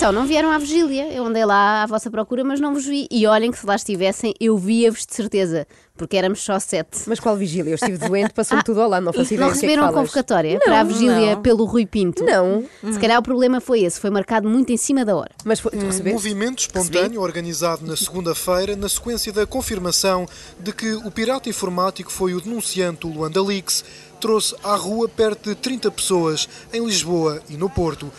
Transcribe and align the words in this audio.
Então, 0.00 0.12
não 0.12 0.24
vieram 0.26 0.50
à 0.50 0.56
vigília. 0.56 1.12
Eu 1.12 1.26
andei 1.26 1.44
lá 1.44 1.82
à 1.82 1.86
vossa 1.86 2.10
procura, 2.10 2.42
mas 2.42 2.58
não 2.58 2.72
vos 2.72 2.86
vi. 2.86 3.06
E 3.10 3.26
olhem 3.26 3.50
que 3.50 3.58
se 3.58 3.66
lá 3.66 3.76
estivessem, 3.76 4.32
eu 4.40 4.56
via-vos 4.56 5.04
de 5.04 5.14
certeza, 5.14 5.66
porque 5.94 6.16
éramos 6.16 6.40
só 6.42 6.58
sete. 6.58 7.02
Mas 7.06 7.20
qual 7.20 7.36
vigília? 7.36 7.72
Eu 7.72 7.74
estive 7.74 7.98
doente, 7.98 8.32
passou-me 8.32 8.64
tudo 8.64 8.80
ao 8.80 8.88
lado, 8.88 9.04
não 9.04 9.12
faço 9.12 9.34
ideia 9.34 9.40
Não 9.40 9.48
é 9.48 9.50
que 9.50 9.56
receberam 9.56 9.84
a 9.86 9.92
convocatória 9.92 10.58
para 10.58 10.80
a 10.80 10.84
vigília 10.84 11.34
não. 11.34 11.42
pelo 11.42 11.66
Rui 11.66 11.84
Pinto? 11.84 12.24
Não. 12.24 12.64
Se 12.90 12.98
calhar 12.98 13.18
o 13.18 13.22
problema 13.22 13.60
foi 13.60 13.82
esse, 13.82 14.00
foi 14.00 14.08
marcado 14.08 14.48
muito 14.48 14.72
em 14.72 14.76
cima 14.78 15.04
da 15.04 15.14
hora. 15.14 15.32
Mas 15.44 15.60
foi, 15.60 15.70
Um 15.74 15.84
recebeste? 15.84 16.14
movimento 16.14 16.60
espontâneo 16.60 17.20
organizado 17.20 17.86
na 17.86 17.94
segunda-feira, 17.94 18.74
na 18.74 18.88
sequência 18.88 19.30
da 19.34 19.46
confirmação 19.46 20.26
de 20.58 20.72
que 20.72 20.94
o 20.94 21.10
pirata 21.10 21.50
informático 21.50 22.10
foi 22.10 22.32
o 22.32 22.40
denunciante 22.40 23.06
Luanda 23.06 23.42
Leaks, 23.42 23.84
trouxe 24.18 24.56
à 24.64 24.74
rua 24.76 25.10
perto 25.10 25.50
de 25.50 25.54
30 25.56 25.90
pessoas 25.90 26.48
em 26.72 26.82
Lisboa 26.86 27.42
e 27.50 27.58
no 27.58 27.68
Porto. 27.68 28.10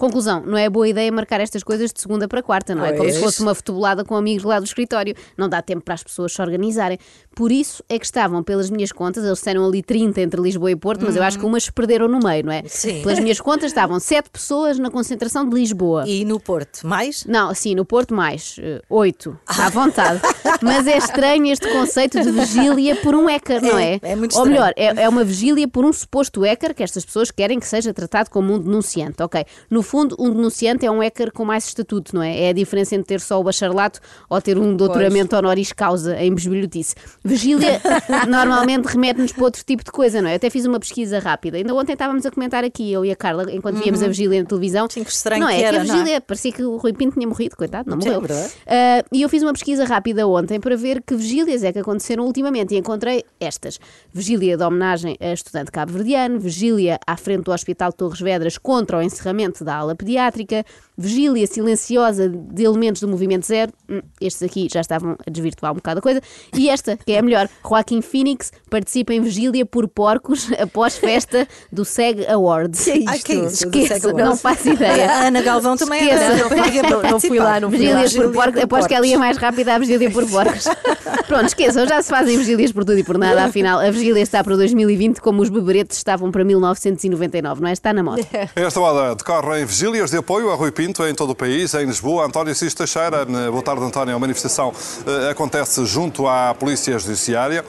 Conclusão, 0.00 0.42
não 0.46 0.56
é 0.56 0.66
boa 0.70 0.88
ideia 0.88 1.12
marcar 1.12 1.42
estas 1.42 1.62
coisas 1.62 1.92
de 1.92 2.00
segunda 2.00 2.26
para 2.26 2.42
quarta, 2.42 2.74
não 2.74 2.86
é? 2.86 2.94
Como 2.94 3.10
se 3.12 3.20
fosse 3.20 3.42
uma 3.42 3.54
futebolada 3.54 4.02
com 4.02 4.16
amigos 4.16 4.44
lá 4.44 4.58
do 4.58 4.64
escritório. 4.64 5.14
Não 5.36 5.46
dá 5.46 5.60
tempo 5.60 5.82
para 5.82 5.92
as 5.92 6.02
pessoas 6.02 6.32
se 6.32 6.40
organizarem. 6.40 6.98
Por 7.36 7.52
isso 7.52 7.84
é 7.86 7.98
que 7.98 8.06
estavam, 8.06 8.42
pelas 8.42 8.70
minhas 8.70 8.92
contas, 8.92 9.22
eles 9.24 9.36
disseram 9.36 9.62
ali 9.66 9.82
30 9.82 10.22
entre 10.22 10.40
Lisboa 10.40 10.70
e 10.70 10.76
Porto, 10.76 11.04
mas 11.04 11.16
eu 11.16 11.22
acho 11.22 11.38
que 11.38 11.44
umas 11.44 11.64
se 11.64 11.72
perderam 11.72 12.08
no 12.08 12.18
meio, 12.18 12.46
não 12.46 12.52
é? 12.52 12.62
Sim. 12.66 13.02
Pelas 13.02 13.18
minhas 13.18 13.42
contas, 13.42 13.66
estavam 13.66 14.00
7 14.00 14.30
pessoas 14.30 14.78
na 14.78 14.90
concentração 14.90 15.46
de 15.46 15.54
Lisboa. 15.54 16.04
E 16.08 16.24
no 16.24 16.40
Porto, 16.40 16.86
mais? 16.86 17.26
Não, 17.26 17.54
sim, 17.54 17.74
no 17.74 17.84
Porto 17.84 18.14
mais. 18.14 18.56
eh, 18.58 18.80
Oito. 18.88 19.38
À 19.46 19.68
vontade. 19.68 20.22
Mas 20.62 20.86
é 20.86 20.96
estranho 20.96 21.44
este 21.52 21.70
conceito 21.70 22.22
de 22.22 22.30
vigília 22.30 22.96
por 22.96 23.14
um 23.14 23.26
hacker, 23.26 23.62
não 23.62 23.78
é? 23.78 24.00
É, 24.02 24.12
é 24.12 24.16
muito 24.16 24.34
Ou 24.34 24.44
estranho. 24.46 24.50
melhor, 24.50 24.72
é, 24.76 25.02
é 25.04 25.08
uma 25.10 25.24
vigília 25.24 25.68
por 25.68 25.84
um 25.84 25.92
suposto 25.92 26.40
hacker 26.40 26.74
que 26.74 26.82
estas 26.82 27.04
pessoas 27.04 27.30
querem 27.30 27.60
que 27.60 27.66
seja 27.66 27.92
tratado 27.92 28.30
como 28.30 28.54
um 28.54 28.58
denunciante, 28.58 29.22
ok? 29.22 29.44
No 29.68 29.82
fundo, 29.90 30.16
um 30.18 30.30
denunciante 30.30 30.86
é 30.86 30.90
um 30.90 31.00
hacker 31.00 31.32
com 31.32 31.44
mais 31.44 31.66
estatuto, 31.66 32.14
não 32.14 32.22
é? 32.22 32.44
É 32.44 32.48
a 32.50 32.52
diferença 32.52 32.94
entre 32.94 33.08
ter 33.08 33.20
só 33.20 33.40
o 33.40 33.44
bacharelato 33.44 33.98
ou 34.28 34.40
ter 34.40 34.56
um 34.56 34.76
doutoramento 34.76 35.34
honoris 35.34 35.72
causa 35.72 36.16
em 36.16 36.32
besbilhotice. 36.32 36.94
Vigília 37.24 37.80
normalmente 38.28 38.86
remete-nos 38.86 39.32
para 39.32 39.44
outro 39.44 39.64
tipo 39.64 39.82
de 39.82 39.90
coisa, 39.90 40.22
não 40.22 40.28
é? 40.28 40.32
Eu 40.32 40.36
até 40.36 40.48
fiz 40.48 40.64
uma 40.64 40.78
pesquisa 40.78 41.18
rápida. 41.18 41.56
Ainda 41.56 41.74
ontem 41.74 41.94
estávamos 41.94 42.24
a 42.24 42.30
comentar 42.30 42.62
aqui, 42.62 42.92
eu 42.92 43.04
e 43.04 43.10
a 43.10 43.16
Carla, 43.16 43.52
enquanto 43.52 43.82
víamos 43.82 44.00
a 44.02 44.06
vigília 44.06 44.40
na 44.40 44.46
televisão. 44.46 44.86
Sim, 44.88 45.02
que 45.02 45.10
estranho 45.10 45.42
não 45.42 45.48
é? 45.48 45.56
que 45.56 45.64
era, 45.64 45.80
a 45.80 45.84
não 45.84 45.92
é? 45.92 45.96
vigília 45.98 46.20
parecia 46.20 46.52
que 46.52 46.62
o 46.62 46.76
Rui 46.76 46.92
Pinto 46.92 47.14
tinha 47.14 47.26
morrido, 47.26 47.56
coitado, 47.56 47.90
não 47.90 48.00
Sim, 48.00 48.10
morreu. 48.10 48.24
é 48.24 48.28
verdade. 48.28 48.52
Ah, 48.66 49.04
e 49.12 49.22
eu 49.22 49.28
fiz 49.28 49.42
uma 49.42 49.52
pesquisa 49.52 49.84
rápida 49.84 50.26
ontem 50.26 50.60
para 50.60 50.76
ver 50.76 51.02
que 51.02 51.16
vigílias 51.16 51.64
é 51.64 51.72
que 51.72 51.80
aconteceram 51.80 52.24
ultimamente 52.24 52.74
e 52.74 52.78
encontrei 52.78 53.24
estas: 53.40 53.80
vigília 54.12 54.56
de 54.56 54.62
homenagem 54.62 55.16
a 55.20 55.32
estudante 55.32 55.72
cabo-verdiano, 55.72 56.38
vigília 56.38 57.00
à 57.04 57.16
frente 57.16 57.42
do 57.42 57.52
Hospital 57.52 57.92
Torres 57.92 58.20
Vedras 58.20 58.56
contra 58.56 58.98
o 58.98 59.02
encerramento 59.02 59.64
da 59.64 59.79
ala 59.80 59.94
pediátrica, 59.94 60.64
vigília 60.96 61.46
silenciosa 61.46 62.28
de 62.28 62.64
elementos 62.64 63.00
do 63.00 63.08
Movimento 63.08 63.46
Zero. 63.46 63.72
Hum, 63.88 64.00
estes 64.20 64.42
aqui 64.42 64.68
já 64.70 64.80
estavam 64.80 65.16
a 65.26 65.30
desvirtuar 65.30 65.72
um 65.72 65.76
bocado 65.76 65.98
a 65.98 66.02
coisa. 66.02 66.20
E 66.54 66.68
esta, 66.68 66.96
que 66.96 67.12
é 67.12 67.18
a 67.18 67.22
melhor: 67.22 67.48
Joaquim 67.66 68.02
Phoenix 68.02 68.52
participa 68.68 69.14
em 69.14 69.20
vigília 69.20 69.64
por 69.64 69.88
porcos 69.88 70.50
após 70.60 70.96
festa 70.96 71.48
do 71.72 71.84
SEG 71.84 72.26
Awards. 72.26 72.84
Que 72.84 72.90
é 72.90 72.96
isto? 72.98 73.08
Ai, 73.08 73.18
que 73.18 73.32
é 73.32 73.34
isso? 73.46 73.66
Esqueça, 73.66 74.12
não 74.12 74.36
faço 74.36 74.68
ideia. 74.68 75.10
A 75.10 75.26
Ana 75.28 75.42
Galvão 75.42 75.76
também 75.76 76.02
Esqueça. 76.02 76.22
era. 76.22 76.90
Não, 76.90 77.02
não 77.02 77.20
fui 77.20 77.38
lá, 77.38 77.60
não 77.60 77.70
fui 77.70 77.92
lá. 77.92 78.00
Por 78.10 78.32
porcos, 78.32 78.62
após 78.62 78.86
que 78.86 78.94
ela 78.94 79.06
ia 79.06 79.18
mais 79.18 79.36
rápida 79.36 79.74
à 79.74 79.78
vigília 79.78 80.10
por 80.10 80.26
porcos. 80.28 80.64
Pronto, 81.26 81.46
esqueçam, 81.46 81.86
já 81.86 82.02
se 82.02 82.10
fazem 82.10 82.36
vigílias 82.36 82.72
por 82.72 82.84
tudo 82.84 82.98
e 82.98 83.04
por 83.04 83.16
nada. 83.16 83.44
Afinal, 83.44 83.78
a 83.78 83.90
vigília 83.90 84.22
está 84.22 84.42
para 84.42 84.56
2020 84.56 85.20
como 85.20 85.42
os 85.42 85.48
beberetes 85.48 85.96
estavam 85.96 86.30
para 86.30 86.44
1999, 86.44 87.60
não 87.60 87.68
é? 87.68 87.72
Está 87.72 87.92
na 87.92 88.02
moda. 88.02 88.22
Esta 88.54 88.80
hora 88.80 89.14
decorrem 89.14 89.66
vigílias 89.70 90.10
de 90.10 90.16
apoio 90.16 90.50
a 90.50 90.56
Rui 90.56 90.72
Pinto 90.72 91.06
em 91.06 91.14
todo 91.14 91.30
o 91.30 91.34
país. 91.34 91.72
Em 91.74 91.86
Lisboa, 91.86 92.26
António 92.26 92.52
Cis 92.56 92.74
Teixeira. 92.74 93.24
Boa 93.24 93.62
tarde, 93.62 93.84
António. 93.84 94.16
A 94.16 94.18
manifestação 94.18 94.72
eh, 95.06 95.30
acontece 95.30 95.86
junto 95.86 96.26
à 96.26 96.52
Polícia 96.58 96.98
Judiciária. 96.98 97.64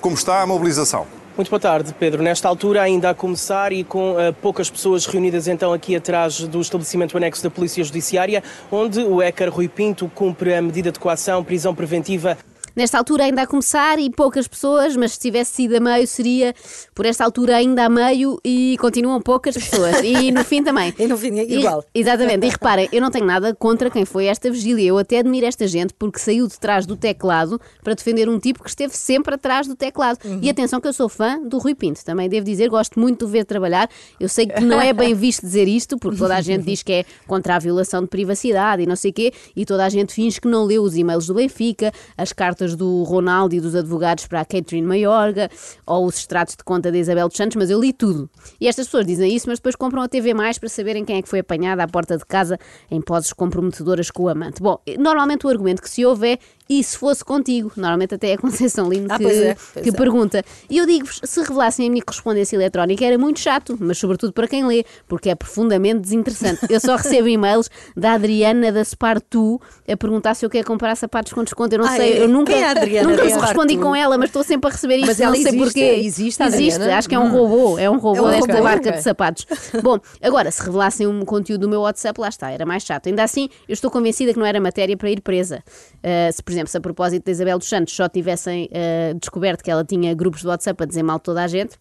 Como 0.00 0.16
está 0.16 0.42
a 0.42 0.46
mobilização? 0.46 1.06
Muito 1.36 1.48
boa 1.48 1.60
tarde, 1.60 1.94
Pedro. 1.96 2.24
Nesta 2.24 2.48
altura, 2.48 2.82
ainda 2.82 3.10
a 3.10 3.14
começar 3.14 3.72
e 3.72 3.84
com 3.84 4.18
eh, 4.18 4.32
poucas 4.32 4.68
pessoas 4.68 5.06
reunidas 5.06 5.46
então 5.46 5.72
aqui 5.72 5.94
atrás 5.94 6.40
do 6.40 6.60
estabelecimento 6.60 7.16
anexo 7.16 7.44
da 7.44 7.50
Polícia 7.50 7.84
Judiciária, 7.84 8.42
onde 8.68 9.00
o 9.00 9.18
hacker 9.18 9.48
Rui 9.48 9.68
Pinto 9.68 10.10
cumpre 10.12 10.54
a 10.54 10.60
medida 10.60 10.90
de 10.90 10.98
coação, 10.98 11.44
prisão 11.44 11.72
preventiva 11.72 12.36
Nesta 12.76 12.98
altura 12.98 13.24
ainda 13.24 13.42
a 13.42 13.46
começar 13.46 13.98
e 13.98 14.10
poucas 14.10 14.48
pessoas, 14.48 14.96
mas 14.96 15.12
se 15.12 15.20
tivesse 15.20 15.52
sido 15.54 15.76
a 15.76 15.80
meio 15.80 16.06
seria 16.06 16.54
por 16.94 17.06
esta 17.06 17.24
altura 17.24 17.56
ainda 17.56 17.84
a 17.84 17.88
meio 17.88 18.38
e 18.44 18.76
continuam 18.80 19.20
poucas 19.20 19.54
pessoas. 19.54 20.00
E 20.02 20.32
no 20.32 20.44
fim 20.44 20.62
também. 20.62 20.92
E 21.04 21.06
no 21.06 21.16
fim, 21.18 21.38
igual. 21.38 21.84
E- 21.94 22.00
exatamente. 22.00 22.46
E 22.46 22.50
reparem, 22.50 22.88
eu 22.92 23.00
não 23.00 23.10
tenho 23.10 23.26
nada 23.26 23.54
contra 23.54 23.90
quem 23.90 24.04
foi 24.04 24.26
esta 24.26 24.50
vigília. 24.50 24.86
Eu 24.88 24.98
até 24.98 25.18
admiro 25.18 25.46
esta 25.46 25.66
gente 25.66 25.92
porque 25.94 26.18
saiu 26.18 26.46
de 26.48 26.58
trás 26.58 26.86
do 26.86 26.96
teclado 26.96 27.60
para 27.82 27.94
defender 27.94 28.28
um 28.28 28.38
tipo 28.38 28.62
que 28.62 28.68
esteve 28.68 28.96
sempre 28.96 29.34
atrás 29.34 29.66
do 29.66 29.74
teclado. 29.76 30.18
E 30.42 30.48
atenção 30.48 30.80
que 30.80 30.88
eu 30.88 30.92
sou 30.92 31.08
fã 31.08 31.40
do 31.40 31.58
Rui 31.58 31.74
Pinto. 31.74 32.04
Também 32.04 32.28
devo 32.28 32.44
dizer, 32.46 32.68
gosto 32.68 32.98
muito 32.98 33.26
de 33.26 33.32
ver 33.32 33.44
trabalhar. 33.44 33.88
Eu 34.18 34.28
sei 34.28 34.46
que 34.46 34.60
não 34.60 34.80
é 34.80 34.92
bem 34.92 35.12
visto 35.14 35.42
dizer 35.42 35.68
isto, 35.68 35.96
porque 35.98 36.18
toda 36.18 36.34
a 36.36 36.40
gente 36.40 36.64
diz 36.64 36.82
que 36.82 36.92
é 36.92 37.04
contra 37.26 37.56
a 37.56 37.58
violação 37.58 38.02
de 38.02 38.08
privacidade 38.08 38.82
e 38.82 38.86
não 38.86 38.96
sei 38.96 39.10
o 39.10 39.14
quê, 39.14 39.32
e 39.54 39.64
toda 39.64 39.84
a 39.84 39.88
gente 39.88 40.12
finge 40.14 40.40
que 40.40 40.48
não 40.48 40.64
leu 40.64 40.82
os 40.82 40.96
e-mails 40.96 41.26
do 41.26 41.34
Benfica, 41.34 41.92
as 42.16 42.32
cartas 42.32 42.63
do 42.72 43.02
Ronaldo 43.02 43.54
e 43.54 43.60
dos 43.60 43.74
advogados 43.74 44.28
para 44.28 44.40
a 44.40 44.44
Catherine 44.44 44.86
Maiorga, 44.86 45.50
ou 45.84 46.06
os 46.06 46.18
extratos 46.18 46.54
de 46.56 46.62
conta 46.62 46.92
da 46.92 46.96
Isabel 46.96 47.26
dos 47.26 47.36
Santos, 47.36 47.56
mas 47.56 47.68
eu 47.68 47.80
li 47.80 47.92
tudo. 47.92 48.30
E 48.60 48.68
estas 48.68 48.86
pessoas 48.86 49.04
dizem 49.04 49.34
isso, 49.34 49.48
mas 49.48 49.58
depois 49.58 49.74
compram 49.74 50.02
a 50.02 50.08
TV 50.08 50.32
Mais 50.32 50.56
para 50.56 50.68
saberem 50.68 51.04
quem 51.04 51.16
é 51.16 51.22
que 51.22 51.28
foi 51.28 51.40
apanhada 51.40 51.82
à 51.82 51.88
porta 51.88 52.16
de 52.16 52.24
casa 52.24 52.58
em 52.90 53.00
poses 53.00 53.32
comprometedoras 53.32 54.10
com 54.10 54.22
o 54.22 54.28
amante. 54.28 54.62
Bom, 54.62 54.78
normalmente 54.98 55.46
o 55.46 55.50
argumento 55.50 55.82
que 55.82 55.90
se 55.90 56.04
ouve 56.04 56.34
é 56.34 56.38
e 56.68 56.82
se 56.82 56.96
fosse 56.96 57.24
contigo? 57.24 57.70
Normalmente 57.76 58.14
até 58.14 58.30
é 58.30 58.34
a 58.34 58.38
Conceição 58.38 58.88
Lino 58.92 59.06
Ah, 59.10 59.18
que, 59.18 59.24
pois 59.24 59.36
é, 59.38 59.56
pois 59.72 59.82
que 59.84 59.90
é. 59.90 59.92
pergunta. 59.92 60.42
E 60.70 60.78
eu 60.78 60.86
digo-vos, 60.86 61.20
se 61.22 61.40
revelassem 61.40 61.86
a 61.86 61.90
minha 61.90 62.02
correspondência 62.02 62.56
eletrónica 62.56 63.04
era 63.04 63.18
muito 63.18 63.40
chato, 63.40 63.76
mas 63.80 63.98
sobretudo 63.98 64.32
para 64.32 64.48
quem 64.48 64.64
lê, 64.66 64.84
porque 65.06 65.30
é 65.30 65.34
profundamente 65.34 66.00
desinteressante. 66.00 66.60
Eu 66.70 66.80
só 66.80 66.96
recebo 66.96 67.28
e-mails 67.28 67.70
da 67.96 68.12
Adriana 68.12 68.72
da 68.72 68.84
Spartu 68.84 69.60
a 69.88 69.96
perguntar 69.96 70.34
se 70.34 70.44
eu 70.46 70.50
quero 70.50 70.66
comprar 70.66 70.94
sapatos 70.96 71.32
com 71.32 71.44
desconto. 71.44 71.74
Eu 71.74 71.80
não 71.80 71.86
Ai, 71.86 71.96
sei, 71.96 72.22
eu 72.22 72.28
nunca, 72.28 72.52
é 72.52 72.64
a 72.64 72.70
Adriana 72.70 73.08
nunca 73.10 73.22
correspondi 73.22 73.74
Spartu? 73.74 73.80
com 73.90 73.94
ela, 73.96 74.16
mas 74.18 74.28
estou 74.30 74.42
sempre 74.42 74.68
a 74.70 74.72
receber 74.72 74.96
isto, 74.96 75.06
Mas 75.06 75.18
não 75.18 75.32
sei 75.32 75.40
existe, 75.42 75.58
porquê. 75.58 75.80
existe 76.02 76.42
Existe, 76.42 76.82
acho 76.82 77.08
que 77.08 77.14
é 77.14 77.18
um 77.18 77.30
robô, 77.30 77.78
é 77.78 77.88
um 77.90 77.98
robô 77.98 78.18
É 78.18 78.22
um 78.22 78.30
desta 78.30 78.52
robô, 78.52 78.64
marca 78.64 78.88
ok. 78.88 78.92
de 78.92 79.02
sapatos. 79.02 79.46
Bom, 79.82 79.98
agora, 80.22 80.50
se 80.50 80.62
revelassem 80.62 81.06
um 81.06 81.24
conteúdo 81.24 81.62
do 81.62 81.68
meu 81.68 81.80
WhatsApp, 81.80 82.20
lá 82.20 82.28
está, 82.28 82.50
era 82.50 82.64
mais 82.66 82.82
chato. 82.82 83.08
Ainda 83.08 83.22
assim, 83.22 83.48
eu 83.68 83.72
estou 83.72 83.90
convencida 83.90 84.32
que 84.32 84.38
não 84.38 84.46
era 84.46 84.60
matéria 84.60 84.96
para 84.96 85.10
ir 85.10 85.20
presa. 85.20 85.62
Uh, 85.98 86.32
se, 86.32 86.42
exemplo, 86.54 86.68
se 86.68 86.76
a 86.76 86.80
propósito 86.80 87.24
da 87.24 87.32
Isabel 87.32 87.58
dos 87.58 87.68
Santos 87.68 87.94
só 87.94 88.08
tivessem 88.08 88.68
uh, 88.70 89.14
descoberto 89.18 89.62
que 89.62 89.70
ela 89.70 89.84
tinha 89.84 90.14
grupos 90.14 90.40
de 90.40 90.46
WhatsApp 90.48 90.82
a 90.82 90.86
dizer 90.86 91.02
mal 91.02 91.18
toda 91.18 91.42
a 91.42 91.46
gente, 91.46 91.76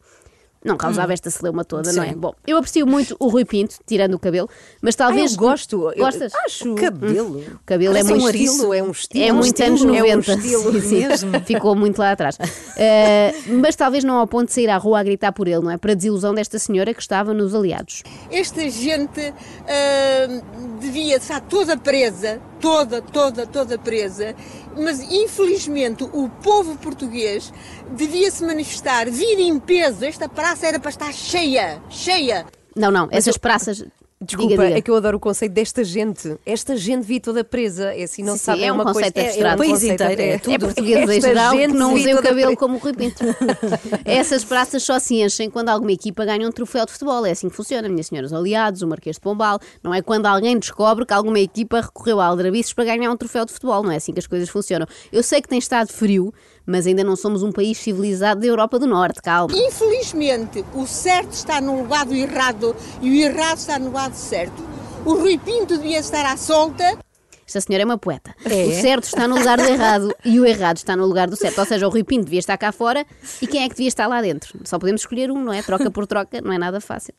não 0.66 0.78
causava 0.78 1.12
esta 1.12 1.30
celeuma 1.30 1.66
toda, 1.66 1.92
não 1.92 2.02
é? 2.04 2.12
Sim. 2.12 2.16
Bom, 2.16 2.34
eu 2.48 2.56
aprecio 2.58 2.88
muito 2.88 3.18
o 3.20 3.28
Rui 3.28 3.44
Pinto, 3.44 3.76
tirando 3.86 4.14
o 4.14 4.20
cabelo, 4.20 4.48
mas 4.82 4.96
Ah, 4.96 5.00
talvez. 5.00 5.34
eu 5.34 5.38
gosto. 5.38 5.92
Eu- 5.92 6.06
Gostas? 6.06 6.32
acho. 6.46 6.72
O 6.72 6.76
cabelo. 6.76 7.40
O 7.40 7.60
cabelo 7.66 7.92
é 7.98 8.02
Parece 8.02 8.14
muito 8.14 8.24
um 8.26 8.30
estilo, 8.30 8.74
é 8.74 8.82
um 8.82 8.92
estilo. 8.92 9.26
é 9.26 9.32
um 9.34 9.36
muito 9.36 9.46
estilo, 9.48 9.68
anos 9.68 9.82
é 9.82 9.86
um 9.86 10.16
90. 10.18 10.32
estilo. 10.36 10.72
Sim, 10.74 10.82
sim. 10.82 11.08
mesmo. 11.08 11.40
Ficou 11.46 11.76
muito 11.76 12.00
lá 12.00 12.12
atrás. 12.14 12.38
Eh, 12.78 13.34
mas 13.62 13.76
talvez 13.76 14.06
não 14.06 14.18
ao 14.18 14.26
ponto 14.26 14.46
de 14.48 14.54
sair 14.54 14.70
à 14.70 14.78
rua 14.78 15.02
a 15.02 15.04
gritar 15.04 15.34
por 15.34 15.50
ele, 15.50 15.60
não 15.62 15.70
é? 15.70 15.76
Para 15.78 15.94
desilusão 15.96 16.34
desta 16.34 16.58
senhora 16.58 16.94
que 16.94 17.02
estava 17.02 17.34
nos 17.34 17.54
aliados. 17.54 18.02
Esta 18.32 18.62
gente 18.70 19.34
ah, 19.68 20.42
devia 20.80 21.18
estar 21.18 21.42
toda 21.42 21.76
presa, 21.76 22.40
toda, 22.64 23.02
toda, 23.02 23.46
toda 23.46 23.78
presa, 23.78 24.34
mas 24.78 25.02
infelizmente 25.02 26.06
o 26.06 26.30
povo 26.30 26.78
português 26.78 27.52
devia 27.92 28.32
se 28.32 28.42
manifestar, 28.42 29.10
vir 29.12 29.38
em 29.38 29.60
peso. 29.60 30.06
Esta 30.06 30.30
praça 30.30 30.66
era 30.66 30.80
para 30.80 30.90
estar 30.90 31.14
cheia, 31.14 31.84
cheia. 31.90 32.46
Não, 32.74 32.90
não, 32.90 33.10
essas 33.12 33.38
praças. 33.38 33.84
Desculpa, 34.26 34.50
diga, 34.52 34.64
diga. 34.66 34.78
é 34.78 34.82
que 34.82 34.90
eu 34.92 34.96
adoro 34.96 35.18
o 35.18 35.20
conceito 35.20 35.52
desta 35.54 35.84
gente. 35.84 36.38
Esta 36.46 36.76
gente 36.78 37.04
vi 37.06 37.20
toda 37.20 37.44
presa. 37.44 37.94
É 37.94 38.04
assim, 38.04 38.24
não 38.24 38.34
Sim, 38.34 38.40
sabe. 38.40 38.60
sim, 38.60 38.66
é 38.66 38.72
um 38.72 38.76
uma 38.76 38.84
conceito 38.86 39.14
coisa, 39.14 39.40
um 39.40 39.46
É 39.48 39.54
o 39.54 39.58
país 39.58 39.84
inteiro, 39.84 40.22
é 40.22 40.30
É 40.30 40.38
tudo. 40.40 40.60
português 40.66 41.10
em 41.10 41.22
geral 41.22 41.56
que 41.56 41.68
não 41.68 41.94
usem 41.94 42.14
o 42.14 42.22
cabelo 42.22 42.42
presa. 42.48 42.56
como 42.58 42.76
o 42.76 42.80
Rui 42.80 42.94
Pinto. 42.94 43.24
Essas 44.06 44.44
praças 44.44 44.84
só 44.84 45.00
se 45.00 45.22
enchem 45.22 45.50
quando 45.50 45.70
alguma 45.70 45.92
equipa 45.92 46.26
ganha 46.26 46.48
um 46.48 46.52
troféu 46.52 46.86
de 46.86 46.92
futebol. 46.92 47.26
É 47.26 47.32
assim 47.32 47.50
que 47.50 47.56
funciona, 47.56 47.88
minhas 47.90 48.08
senhoras 48.08 48.34
aliados, 48.34 48.82
o 48.82 48.88
Marquês 48.88 49.16
de 49.16 49.22
Pombal. 49.22 49.60
Não 49.84 49.94
é 49.94 50.02
quando 50.02 50.26
alguém 50.26 50.58
descobre 50.58 51.06
que 51.06 51.14
alguma 51.14 51.40
equipa 51.40 51.82
recorreu 51.82 52.20
a 52.20 52.26
aldrabices 52.26 52.74
para 52.74 52.86
ganhar 52.86 53.12
um 53.12 53.18
troféu 53.18 53.46
de 53.46 53.52
futebol. 53.54 53.84
Não 53.84 53.92
é 53.92 53.98
assim 53.98 54.14
que 54.14 54.20
as 54.20 54.28
coisas 54.28 54.50
funcionam. 54.50 54.88
Eu 55.12 55.24
sei 55.24 55.42
que 55.42 55.48
tem 55.48 55.60
estado 55.60 55.90
frio, 55.92 56.34
mas 56.66 56.88
ainda 56.88 57.04
não 57.04 57.16
somos 57.16 57.44
um 57.44 57.52
país 57.52 57.78
civilizado 57.78 58.42
da 58.42 58.48
Europa 58.48 58.80
do 58.80 58.88
Norte. 58.88 59.22
Calma. 59.22 59.54
Infelizmente, 59.56 60.64
o 60.74 60.86
certo 60.86 61.34
está 61.34 61.60
no 61.60 61.88
lado 61.88 62.14
errado 62.14 62.76
e 63.02 63.10
o 63.10 63.14
errado 63.14 63.58
está 63.58 63.78
no 63.78 63.92
lado 63.92 64.16
certo. 64.16 64.64
O 65.06 65.16
Rui 65.16 65.38
Pinto 65.38 65.78
devia 65.78 66.00
estar 66.00 66.26
à 66.26 66.38
solta. 66.38 66.98
esta 67.46 67.60
senhora 67.60 67.84
é 67.84 67.86
uma 67.86 67.98
poeta. 67.98 68.34
É? 68.46 68.66
O 68.66 68.82
certo 68.82 69.04
está 69.04 69.28
no 69.28 69.38
lugar 69.38 69.58
do 69.58 69.68
errado 69.68 70.16
e 70.24 70.40
o 70.40 70.46
errado 70.46 70.78
está 70.78 70.96
no 70.96 71.06
lugar 71.06 71.30
do 71.30 71.36
certo. 71.36 71.60
Ou 71.60 71.66
seja, 71.66 71.86
o 71.86 71.90
Rui 71.90 72.04
Pinto 72.04 72.26
devia 72.26 72.40
estar 72.40 72.58
cá 72.58 72.72
fora 72.72 73.06
e 73.42 73.48
quem 73.48 73.64
é 73.64 73.70
que 73.70 73.76
devia 73.76 73.90
estar 73.90 74.08
lá 74.08 74.22
dentro? 74.22 74.58
Só 74.64 74.80
podemos 74.80 75.02
escolher 75.02 75.30
um, 75.30 75.44
não 75.44 75.52
é? 75.52 75.62
Troca 75.62 75.92
por 75.92 76.08
troca, 76.08 76.40
não 76.42 76.54
é 76.54 76.58
nada 76.58 76.80
fácil. 76.80 77.14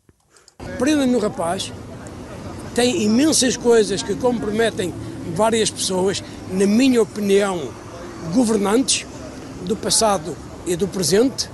Prendem-me 0.78 1.16
o 1.16 1.18
rapaz, 1.18 1.72
tem 2.74 3.02
imensas 3.02 3.56
coisas 3.56 4.02
que 4.02 4.14
comprometem 4.14 4.94
várias 5.34 5.70
pessoas, 5.70 6.22
na 6.50 6.66
minha 6.66 7.02
opinião, 7.02 7.68
governantes 8.32 9.06
do 9.64 9.76
passado 9.76 10.36
e 10.66 10.76
do 10.76 10.86
presente. 10.88 11.48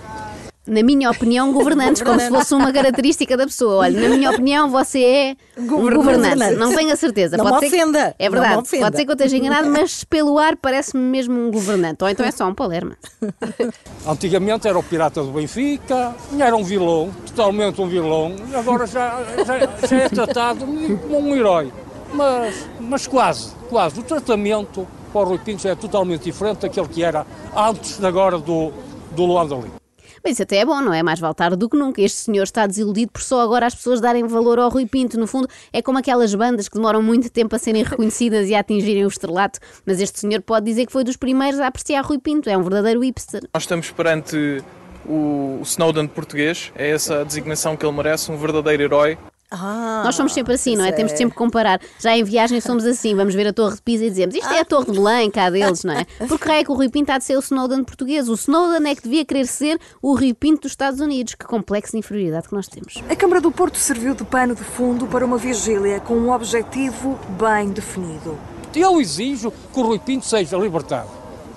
Na 0.66 0.82
minha 0.84 1.10
opinião, 1.10 1.52
governantes, 1.52 2.00
como 2.02 2.20
se 2.20 2.28
fosse 2.28 2.54
uma 2.54 2.72
característica 2.72 3.36
da 3.36 3.44
pessoa. 3.44 3.76
Olha, 3.78 4.08
na 4.08 4.14
minha 4.16 4.30
opinião, 4.30 4.70
você 4.70 5.02
é 5.02 5.36
governante. 5.62 5.96
Governante. 5.96 6.54
Não 6.56 6.72
tenho 6.72 6.92
a 6.92 6.96
certeza. 6.96 7.36
Não 7.36 7.44
Pode 7.46 7.56
me 7.64 7.70
ser 7.70 7.76
que- 7.76 7.82
ofenda. 7.82 8.14
É 8.18 8.24
Não 8.26 8.32
verdade. 8.32 8.56
ofenda. 8.62 8.84
Pode 8.84 8.96
ser 8.96 9.04
que 9.04 9.10
eu 9.10 9.14
esteja 9.14 9.36
enganado, 9.36 9.68
mas 9.68 10.04
pelo 10.04 10.38
ar 10.38 10.56
parece-me 10.56 11.02
mesmo 11.02 11.34
um 11.40 11.50
governante. 11.50 12.04
Ou 12.04 12.10
então 12.10 12.24
é 12.24 12.30
só 12.30 12.46
um 12.46 12.54
palerma. 12.54 12.96
Antigamente 14.06 14.68
era 14.68 14.78
o 14.78 14.82
pirata 14.82 15.22
do 15.22 15.32
Benfica, 15.32 16.14
era 16.38 16.54
um 16.54 16.62
vilão, 16.62 17.10
totalmente 17.26 17.80
um 17.80 17.88
vilão, 17.88 18.36
e 18.50 18.54
agora 18.54 18.86
já, 18.86 19.18
já, 19.44 19.86
já 19.88 19.96
é 19.96 20.08
tratado 20.08 20.64
como 21.08 21.18
um 21.30 21.34
herói. 21.34 21.72
Mas, 22.12 22.66
mas 22.78 23.06
quase, 23.06 23.52
quase. 23.68 23.98
O 23.98 24.02
tratamento 24.02 24.86
para 25.10 25.20
o 25.20 25.24
Rui 25.24 25.38
Pinto 25.38 25.66
é 25.66 25.74
totalmente 25.74 26.24
diferente 26.24 26.60
daquele 26.60 26.88
que 26.88 27.02
era 27.02 27.26
antes 27.56 27.98
de 27.98 28.06
agora 28.06 28.38
do, 28.38 28.72
do 29.12 29.24
Luanda 29.24 29.56
Lee. 29.56 29.80
Mas 30.22 30.34
isso 30.34 30.42
até 30.42 30.58
é 30.58 30.64
bom, 30.64 30.80
não 30.80 30.92
é? 30.92 31.02
Mais 31.02 31.18
vale 31.18 31.34
tarde 31.34 31.56
do 31.56 31.68
que 31.68 31.76
nunca. 31.76 32.00
Este 32.02 32.18
senhor 32.18 32.42
está 32.42 32.66
desiludido 32.66 33.10
por 33.12 33.22
só 33.22 33.40
agora 33.40 33.66
as 33.66 33.74
pessoas 33.74 34.00
darem 34.00 34.26
valor 34.26 34.58
ao 34.58 34.68
Rui 34.68 34.86
Pinto. 34.86 35.18
No 35.18 35.26
fundo, 35.26 35.48
é 35.72 35.80
como 35.80 35.98
aquelas 35.98 36.34
bandas 36.34 36.68
que 36.68 36.74
demoram 36.76 37.02
muito 37.02 37.30
tempo 37.30 37.56
a 37.56 37.58
serem 37.58 37.82
reconhecidas 37.82 38.48
e 38.48 38.54
a 38.54 38.60
atingirem 38.60 39.04
o 39.04 39.08
estrelato. 39.08 39.58
Mas 39.86 40.00
este 40.00 40.20
senhor 40.20 40.42
pode 40.42 40.66
dizer 40.66 40.86
que 40.86 40.92
foi 40.92 41.04
dos 41.04 41.16
primeiros 41.16 41.58
a 41.60 41.66
apreciar 41.66 42.04
Rui 42.04 42.18
Pinto. 42.18 42.50
É 42.50 42.56
um 42.56 42.62
verdadeiro 42.62 43.00
hipster. 43.00 43.42
Nós 43.54 43.62
estamos 43.62 43.90
perante 43.90 44.62
o, 45.06 45.58
o 45.60 45.62
Snowden 45.62 46.06
português, 46.06 46.72
é 46.76 46.90
essa 46.90 47.20
a 47.20 47.24
designação 47.24 47.76
que 47.76 47.84
ele 47.84 47.96
merece, 47.96 48.30
um 48.30 48.36
verdadeiro 48.36 48.82
herói. 48.82 49.18
Ah, 49.50 50.02
Nós 50.04 50.14
somos 50.14 50.32
sempre 50.32 50.54
assim, 50.54 50.76
não 50.76 50.84
é? 50.84 50.92
Temos 50.92 51.12
de 51.12 51.18
sempre 51.18 51.34
comparar. 51.34 51.80
Já 51.98 52.16
em 52.16 52.22
viagem 52.22 52.60
somos 52.60 52.84
assim, 52.84 53.14
vamos 53.16 53.34
ver 53.34 53.48
a 53.48 53.52
Torre 53.52 53.74
de 53.74 53.82
Pisa 53.82 54.04
e 54.04 54.10
dizemos 54.10 54.34
isto 54.34 54.48
é 54.48 54.60
a 54.60 54.64
Torre 54.64 54.86
de 54.86 54.92
Belém, 54.92 55.30
cá 55.30 55.50
deles, 55.50 55.82
não 55.82 55.92
é? 55.92 56.06
Porque 56.28 56.48
raio 56.48 56.60
é 56.60 56.64
que 56.64 56.70
o 56.70 56.74
Rui 56.74 56.88
Pinto 56.88 57.10
há 57.10 57.18
de 57.18 57.24
ser 57.24 57.36
o 57.36 57.40
Snowden 57.40 57.82
português. 57.82 58.28
O 58.28 58.34
Snowden 58.34 58.90
é 58.90 58.94
que 58.94 59.02
devia 59.02 59.24
querer 59.24 59.46
ser 59.46 59.80
o 60.00 60.14
Rui 60.14 60.32
Pinto 60.32 60.62
dos 60.62 60.72
Estados 60.72 61.00
Unidos. 61.00 61.34
Que 61.34 61.44
complexo 61.44 61.92
de 61.92 61.98
inferioridade 61.98 62.48
que 62.48 62.54
nós 62.54 62.68
temos. 62.68 63.02
A 63.08 63.16
Câmara 63.16 63.40
do 63.40 63.50
Porto 63.50 63.76
serviu 63.76 64.14
de 64.14 64.24
pano 64.24 64.54
de 64.54 64.62
fundo 64.62 65.06
para 65.06 65.24
uma 65.24 65.36
vigília 65.36 65.98
com 66.00 66.14
um 66.14 66.30
objetivo 66.30 67.18
bem 67.38 67.70
definido. 67.70 68.38
Eu 68.74 69.00
exijo 69.00 69.52
que 69.72 69.80
o 69.80 69.82
Rui 69.82 69.98
Pinto 69.98 70.24
seja 70.26 70.56
libertado. 70.56 71.10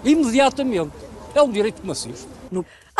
Imediatamente. 0.03 0.91
É 1.35 1.41
um 1.41 1.49
direito 1.51 1.81
que 1.81 1.87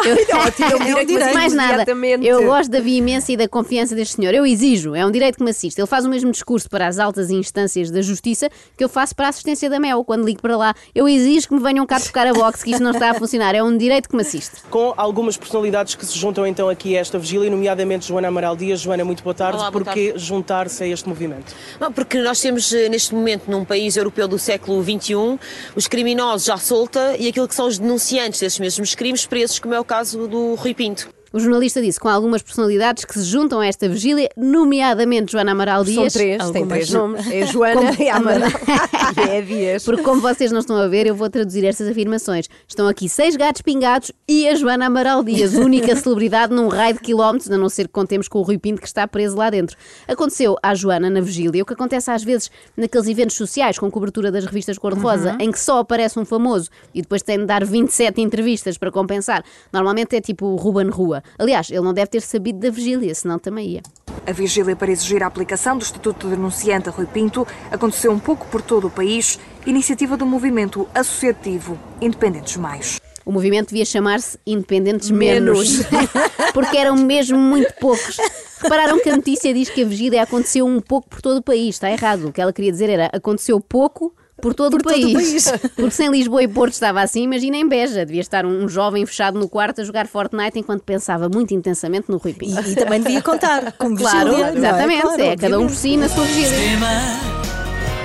me 0.02 0.12
assiste. 0.12 0.62
Eu, 0.62 0.98
é 0.98 1.02
um 1.02 1.06
direito, 1.06 1.14
mas 1.20 1.34
mais 1.34 1.54
nada. 1.54 1.86
Eu 2.22 2.46
gosto 2.46 2.70
da 2.72 2.80
veemência 2.80 3.34
e 3.34 3.38
da 3.38 3.48
confiança 3.48 3.96
deste 3.96 4.16
senhor. 4.16 4.34
Eu 4.34 4.46
exijo, 4.46 4.96
é 4.96 5.06
um 5.06 5.12
direito 5.12 5.38
que 5.38 5.44
me 5.44 5.52
assiste. 5.52 5.80
Ele 5.80 5.88
faz 5.88 6.06
o 6.06 6.10
mesmo 6.10 6.32
discurso 6.32 6.70
para 6.70 6.88
as 6.88 7.00
altas 7.00 7.30
instâncias 7.30 7.92
da 7.92 8.02
justiça 8.02 8.50
que 8.78 8.84
eu 8.84 8.90
faço 8.90 9.16
para 9.16 9.28
a 9.28 9.30
assistência 9.30 9.70
da 9.70 9.80
Mel 9.80 10.04
quando 10.04 10.26
ligo 10.26 10.42
para 10.42 10.58
lá. 10.58 10.74
Eu 10.94 11.08
exijo 11.08 11.48
que 11.48 11.54
me 11.54 11.62
venham 11.62 11.86
cá 11.86 12.00
tocar 12.00 12.28
a 12.28 12.34
boxe, 12.34 12.64
que 12.64 12.72
isto 12.72 12.84
não 12.84 12.92
está 12.92 13.12
a 13.12 13.14
funcionar. 13.14 13.56
É 13.56 13.64
um 13.64 13.78
direito 13.78 14.10
que 14.10 14.16
me 14.16 14.22
assiste. 14.22 14.62
Com 14.70 14.94
algumas 14.98 15.38
personalidades 15.38 15.96
que 15.96 16.06
se 16.06 16.18
juntam 16.18 16.46
então 16.48 16.70
aqui 16.70 16.98
a 16.98 17.02
esta 17.02 17.20
vigília, 17.20 17.50
nomeadamente 17.50 18.08
Joana 18.08 18.28
Amaral 18.28 18.56
Dias. 18.56 18.80
Joana, 18.80 19.06
muito 19.06 19.24
boa 19.24 19.34
tarde. 19.34 19.58
Olá, 19.58 19.70
boa 19.70 19.84
Porquê 19.84 20.14
juntar-se 20.16 20.84
a 20.84 20.88
este 20.88 21.08
movimento? 21.08 21.54
Bom, 21.80 21.92
Porque 21.92 22.20
nós 22.20 22.40
temos 22.40 22.74
eh, 22.74 22.90
neste 22.90 23.14
momento 23.14 23.50
num 23.50 23.64
país 23.64 23.96
europeu 23.96 24.28
do 24.28 24.40
século 24.40 24.84
XXI 24.84 25.40
os 25.76 25.88
criminosos 25.88 26.50
à 26.50 26.58
solta 26.58 27.16
e 27.18 27.28
aquilo 27.28 27.48
que 27.48 27.56
são 27.56 27.68
os 27.68 27.78
denunciantes 27.78 28.40
desses 28.40 28.60
mesmos 28.60 28.96
crimes 28.96 29.26
presos, 29.26 29.60
como 29.60 29.74
é 29.74 29.83
o 29.84 29.86
caso 29.86 30.28
do 30.30 30.56
Rui 30.56 30.74
Pinto. 30.74 31.10
O 31.34 31.40
jornalista 31.40 31.82
disse 31.82 32.00
com 32.00 32.08
algumas 32.08 32.44
personalidades 32.44 33.04
que 33.06 33.14
se 33.16 33.24
juntam 33.26 33.60
a 33.60 33.66
esta 33.66 33.90
vigília, 33.90 34.30
nomeadamente 34.38 35.32
Joana 35.32 35.52
Amaral 35.52 35.84
São 35.84 35.94
Dias. 35.96 36.14
três, 36.14 36.50
tem 36.52 36.68
três 36.68 36.92
nomes. 36.92 37.26
É 37.32 37.46
Joana 37.48 37.92
e 38.00 38.08
Amaral. 38.08 38.50
e 39.18 39.30
é 39.30 39.42
Dias. 39.42 39.84
Porque 39.84 40.04
como 40.04 40.22
vocês 40.22 40.52
não 40.52 40.60
estão 40.60 40.76
a 40.78 40.88
ver, 40.88 41.08
eu 41.08 41.16
vou 41.16 41.28
traduzir 41.30 41.66
estas 41.66 41.88
afirmações. 41.88 42.48
Estão 42.68 42.88
aqui 42.88 43.10
seis 43.10 43.36
gatos 43.36 43.64
pingados 43.64 44.12
e 44.28 44.48
a 44.48 44.54
Joana 44.54 44.86
Amaral 44.86 45.24
Dias, 45.24 45.56
única 45.56 45.96
celebridade 45.96 46.54
num 46.54 46.68
raio 46.68 46.94
de 46.94 47.00
quilómetros, 47.00 47.50
a 47.50 47.58
não 47.58 47.68
ser 47.68 47.88
que 47.88 47.94
contemos 47.94 48.28
com 48.28 48.38
o 48.38 48.44
Rui 48.44 48.60
Pinto 48.60 48.80
que 48.80 48.88
está 48.88 49.08
preso 49.08 49.36
lá 49.36 49.50
dentro. 49.50 49.76
Aconteceu 50.08 50.56
à 50.62 50.76
Joana 50.76 51.10
na 51.10 51.20
vigília 51.20 51.64
o 51.64 51.66
que 51.66 51.74
acontece 51.74 52.12
às 52.12 52.24
vezes 52.24 52.52
naqueles 52.78 53.08
eventos 53.08 53.36
sociais 53.36 53.80
com 53.80 53.90
cobertura 53.90 54.32
das 54.32 54.46
revistas 54.46 54.78
cor-de-rosa, 54.78 55.32
Uhum. 55.32 55.38
em 55.40 55.52
que 55.52 55.60
só 55.60 55.80
aparece 55.80 56.20
um 56.20 56.26
famoso 56.26 56.70
e 56.94 57.02
depois 57.02 57.24
tem 57.24 57.40
de 57.40 57.46
dar 57.46 57.66
27 57.66 58.22
entrevistas 58.22 58.78
para 58.78 58.92
compensar. 58.92 59.44
Normalmente 59.72 60.16
é 60.16 60.22
tipo 60.22 60.46
o 60.46 60.56
Ruben 60.58 60.90
Rua. 60.90 61.23
Aliás, 61.38 61.70
ele 61.70 61.82
não 61.82 61.94
deve 61.94 62.08
ter 62.08 62.22
sabido 62.22 62.60
da 62.60 62.70
vigília, 62.70 63.14
senão 63.14 63.40
também 63.40 63.70
ia. 63.70 63.82
A 64.26 64.32
vigília 64.32 64.76
para 64.76 64.92
exigir 64.92 65.22
a 65.24 65.28
aplicação 65.28 65.78
do 65.78 65.84
Estatuto 65.84 66.28
de 66.28 66.36
Denunciante 66.36 66.90
a 66.90 66.92
Rui 66.92 67.06
Pinto 67.06 67.46
aconteceu 67.72 68.12
um 68.12 68.20
pouco 68.20 68.48
por 68.48 68.62
todo 68.62 68.88
o 68.88 68.90
país, 68.90 69.40
iniciativa 69.66 70.16
do 70.16 70.26
movimento 70.26 70.88
associativo 70.94 71.78
Independentes 72.02 72.56
Mais. 72.58 73.02
O 73.26 73.32
movimento 73.32 73.70
devia 73.70 73.86
chamar-se 73.86 74.38
Independentes 74.46 75.10
Menos, 75.10 75.80
porque 76.54 76.78
eram 76.78 76.96
mesmo 76.96 77.38
muito 77.38 77.74
poucos. 77.80 78.18
Repararam 78.62 79.00
que 79.00 79.10
a 79.10 79.16
notícia 79.16 79.54
diz 79.54 79.70
que 79.70 79.82
a 79.82 79.86
vigília 79.86 80.24
aconteceu 80.24 80.66
um 80.66 80.82
pouco 80.82 81.10
por 81.10 81.22
todo 81.22 81.38
o 81.38 81.44
país. 81.44 81.76
Está 81.76 81.90
errado. 81.92 82.28
O 82.28 82.34
que 82.34 82.42
ela 82.42 82.54
queria 82.54 82.72
dizer 82.72 82.90
era 82.90 83.10
aconteceu 83.14 83.60
pouco 83.60 84.14
por 84.44 84.54
todo, 84.54 84.72
por 84.72 84.82
o, 84.82 84.84
país. 84.84 85.06
todo 85.06 85.12
o 85.12 85.14
país. 85.14 85.50
Porque 85.74 85.92
sem 85.92 86.12
Lisboa 86.12 86.44
e 86.44 86.50
Porto 86.50 86.74
estava 86.74 87.02
assim, 87.02 87.24
imagina 87.24 87.56
em 87.56 87.66
Beja. 87.66 88.06
Devia 88.06 88.20
estar 88.20 88.46
um 88.46 88.68
jovem 88.68 89.06
fechado 89.06 89.40
no 89.40 89.48
quarto 89.48 89.80
a 89.80 89.86
jogar 89.86 90.06
Fortnite 90.06 90.60
enquanto 90.60 90.84
pensava 90.84 91.30
muito 91.30 91.54
intensamente 91.54 92.12
no 92.12 92.18
Rui 92.18 92.34
Pinto. 92.34 92.62
E, 92.68 92.74
e 92.74 92.76
também 92.76 93.02
devia 93.02 93.22
contar 93.22 93.72
com 93.72 93.96
Claro, 93.96 94.36
exatamente. 94.36 94.98
É, 94.98 95.02
claro, 95.02 95.22
é 95.22 95.38
cada 95.38 95.58
um 95.60 95.68
por 95.68 95.76
si 95.76 95.96
na 95.96 96.10
sua 96.10 96.26
vigília. 96.26 96.50
Extrema, 96.50 96.90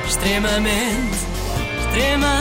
extremamente, 0.06 1.16
extrema, 1.80 2.36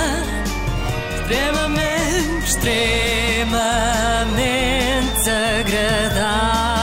extremamente, 1.23 2.45
extremamente 2.45 3.17
agradável. 5.29 6.76